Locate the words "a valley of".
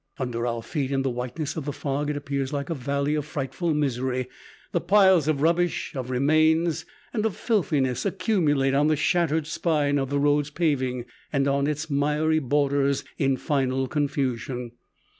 2.71-3.23